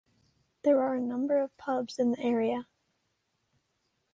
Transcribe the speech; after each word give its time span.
There 0.63 0.81
are 0.81 0.95
a 0.95 0.99
number 0.99 1.37
of 1.37 1.55
pubs 1.59 1.99
in 1.99 2.09
the 2.09 2.19
area. 2.19 2.65